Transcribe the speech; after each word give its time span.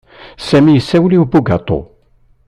Sami 0.47 0.71
issawel 0.79 1.13
i 1.13 1.19
bugaṭu. 1.31 1.79